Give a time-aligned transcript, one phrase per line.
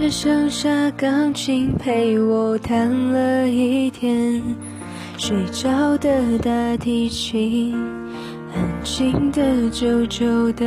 [0.00, 4.40] 只剩下钢琴陪我弹了一天，
[5.18, 7.74] 睡着的大提琴，
[8.54, 10.64] 安静的久久的。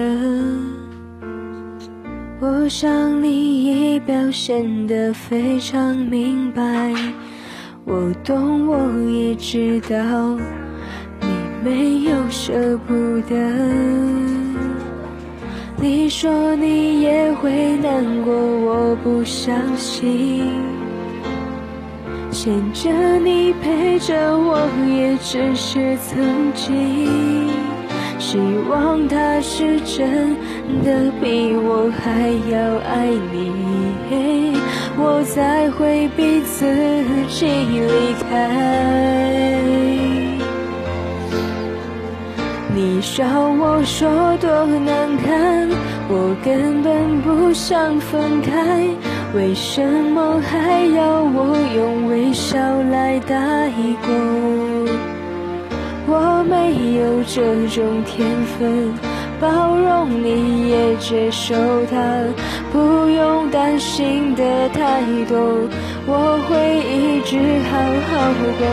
[2.41, 6.93] 我想你已表现得非常明白，
[7.85, 10.37] 我懂，我也知道，
[11.21, 11.27] 你
[11.63, 12.93] 没有舍不
[13.29, 14.40] 得。
[16.13, 20.51] 说你也会难过，我不相信。
[22.29, 27.47] 牵着你陪着我，也只是曾经。
[28.19, 28.37] 希
[28.69, 30.35] 望他是真
[30.83, 34.53] 的比我还要爱你，
[34.97, 36.65] 我才会逼自
[37.29, 40.10] 己离开。
[42.83, 43.23] 你笑
[43.59, 45.69] 我说多难堪，
[46.09, 48.81] 我根本不想分开，
[49.35, 52.57] 为什么还要我用微笑
[52.89, 53.69] 来带
[54.01, 54.09] 过？
[56.07, 58.91] 我没有这种天分，
[59.39, 61.53] 包容你也接受
[61.85, 62.01] 他，
[62.71, 65.37] 不用担心的太多，
[66.07, 67.37] 我会一直
[67.69, 67.77] 好
[68.09, 68.65] 好过。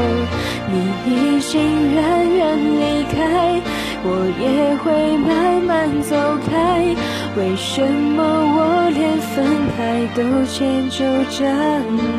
[0.71, 1.61] 你已经
[1.95, 3.61] 远远离开。
[4.05, 4.07] 我
[4.41, 6.17] 也会慢慢走
[6.49, 6.95] 开，
[7.37, 9.45] 为什么我连分
[9.77, 11.45] 开都迁就着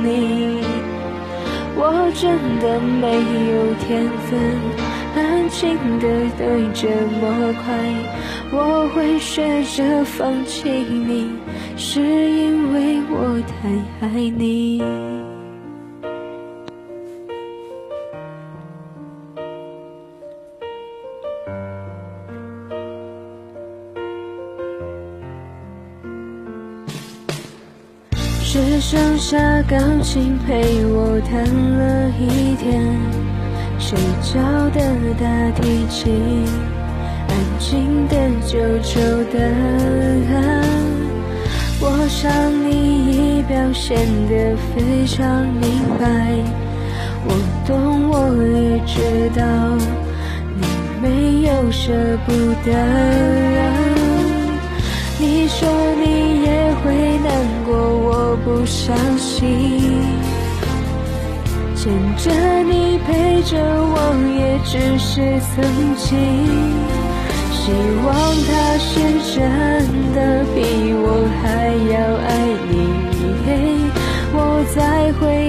[0.04, 0.62] 你？
[1.82, 3.08] 我真的没
[3.54, 4.38] 有天分，
[5.16, 6.06] 安静的
[6.38, 6.90] 等这
[7.22, 7.72] 么快，
[8.52, 11.32] 我会学着放弃你，
[11.78, 14.84] 是因为我太爱你。
[28.52, 29.38] 只剩下
[29.68, 32.82] 钢琴陪我弹了一天，
[33.78, 34.82] 睡着的
[35.20, 36.48] 大提琴，
[37.28, 38.18] 安静的
[38.48, 39.00] 久久
[39.32, 39.38] 的。
[41.80, 42.28] 我想
[42.68, 43.96] 你已表现
[44.28, 46.34] 得非常明白，
[47.28, 47.30] 我
[47.68, 49.46] 懂，我也知道，
[50.60, 50.66] 你
[51.04, 51.94] 没有舍
[52.26, 52.34] 不
[52.68, 52.74] 得。
[55.20, 55.70] 你说
[56.04, 56.29] 你，
[58.44, 60.02] 不相信。
[61.76, 62.30] 牵着
[62.64, 63.96] 你陪着我，
[64.38, 65.64] 也只是曾
[65.96, 66.08] 经。
[67.52, 67.72] 希
[68.06, 68.08] 望
[68.48, 68.90] 他是
[69.34, 69.38] 真
[70.14, 70.18] 的
[70.56, 70.58] 比
[70.94, 71.06] 我
[71.42, 71.44] 还
[71.94, 71.96] 要
[72.28, 72.30] 爱
[72.70, 72.72] 你，
[74.34, 74.38] 我
[74.74, 74.78] 才
[75.14, 75.49] 会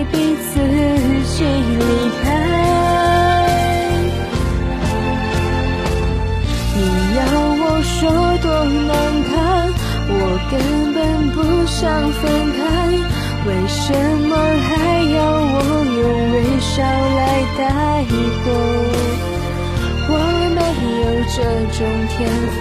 [10.50, 10.58] 根
[10.92, 12.26] 本不想分
[12.58, 12.60] 开，
[13.46, 13.94] 为什
[14.26, 14.68] 么还
[15.14, 15.56] 要我
[16.02, 16.02] 用
[16.32, 17.22] 微笑来
[17.56, 17.60] 带
[18.42, 18.50] 过？
[20.10, 20.12] 我
[20.56, 20.58] 没
[21.02, 21.38] 有这
[21.70, 21.78] 种
[22.10, 22.18] 天
[22.58, 22.60] 分，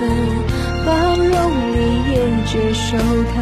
[0.86, 1.36] 包容
[1.74, 1.76] 你
[2.12, 2.14] 也
[2.46, 2.86] 接受
[3.34, 3.42] 他，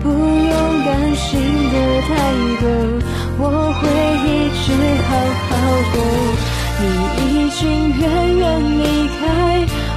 [0.00, 0.54] 不用
[0.86, 1.26] 担心
[1.72, 1.74] 的
[2.06, 2.10] 太
[2.60, 2.64] 多，
[3.40, 3.42] 我
[3.80, 3.82] 会
[4.22, 4.66] 一直
[5.02, 5.10] 好
[5.50, 5.52] 好
[5.92, 5.96] 过。
[6.78, 6.82] 你
[7.18, 7.60] 已经
[7.98, 8.02] 远
[8.38, 8.42] 远
[8.78, 8.82] 离
[9.18, 9.22] 开，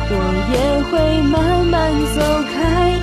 [0.10, 0.14] 我
[0.52, 0.56] 也
[0.90, 0.98] 会
[1.30, 1.36] 慢
[1.68, 1.76] 慢
[2.16, 2.18] 走
[2.56, 2.97] 开。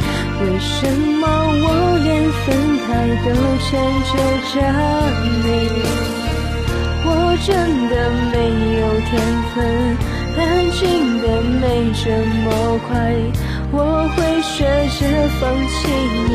[0.45, 1.67] 为什么我
[2.05, 2.13] 连
[2.45, 2.47] 分
[2.85, 2.87] 开
[3.25, 3.27] 都
[3.65, 3.67] 迁
[4.05, 4.13] 就
[4.53, 4.55] 着
[5.43, 5.47] 你？
[7.07, 7.09] 我
[7.47, 7.49] 真
[7.89, 7.93] 的
[8.31, 8.35] 没
[8.79, 9.11] 有天
[9.55, 9.57] 分，
[10.37, 10.83] 安静
[11.23, 12.05] 的没这
[12.45, 12.47] 么
[12.87, 12.93] 快。
[13.73, 13.77] 我
[14.15, 14.53] 会学
[15.01, 15.03] 着
[15.41, 15.75] 放弃
[16.29, 16.31] 你，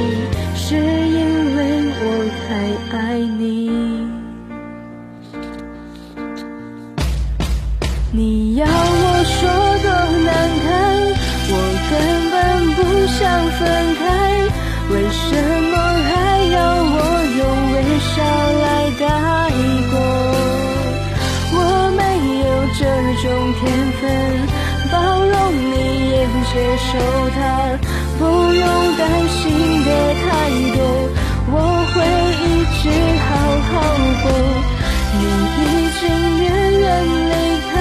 [0.55, 1.17] 是因
[1.55, 1.57] 为
[2.01, 2.03] 我
[2.47, 2.49] 太
[2.97, 3.39] 爱你。
[8.11, 9.39] 你要我说
[26.51, 26.89] 接受
[27.35, 27.39] 它，
[28.17, 28.63] 不用
[28.97, 29.39] 担心
[29.85, 30.27] 的太
[30.75, 30.79] 多，
[31.51, 31.53] 我
[31.93, 31.95] 会
[32.43, 32.45] 一
[32.81, 32.83] 直
[33.27, 33.29] 好
[33.69, 33.71] 好
[34.23, 34.25] 过。
[35.13, 35.21] 你
[35.55, 35.63] 已
[35.99, 36.01] 经
[36.41, 36.45] 远
[36.79, 36.85] 远
[37.29, 37.31] 离
[37.69, 37.71] 开，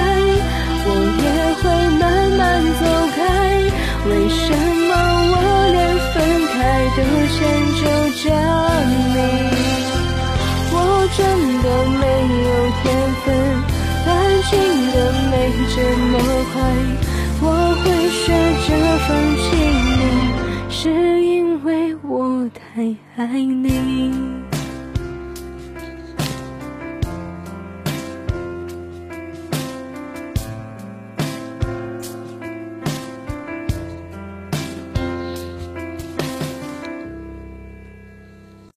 [0.85, 0.87] 我
[1.17, 1.25] 也
[1.57, 1.63] 会
[1.97, 2.01] 慢
[2.37, 2.41] 慢
[2.79, 2.81] 走
[3.15, 3.17] 开。
[4.07, 4.37] 为什
[4.87, 4.89] 么
[5.31, 5.33] 我
[5.71, 5.77] 连
[6.13, 6.15] 分
[6.53, 6.57] 开？
[6.95, 6.99] 都
[7.33, 7.37] 迁
[7.79, 7.81] 就
[8.21, 8.23] 着
[8.87, 9.17] 你，
[10.71, 10.75] 我
[11.17, 11.19] 真
[11.63, 11.65] 的
[11.97, 12.03] 没
[12.45, 12.47] 有
[12.81, 12.85] 天
[13.25, 13.27] 分，
[14.05, 14.07] 安
[14.49, 14.51] 静
[14.91, 14.95] 的
[15.31, 15.33] 没
[15.73, 15.75] 这
[16.11, 16.13] 么
[16.53, 16.55] 快，
[22.49, 24.38] 太爱你。